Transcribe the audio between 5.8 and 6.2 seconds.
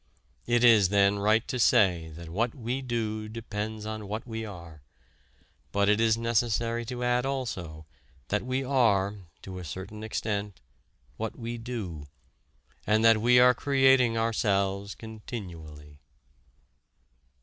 it is